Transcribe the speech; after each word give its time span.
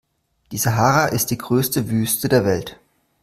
Die 0.51 0.57
Sahara 0.57 1.09
ist 1.09 1.29
die 1.29 1.37
größte 1.37 1.91
Wüste 1.91 2.27
der 2.27 2.43
Welt. 2.43 2.79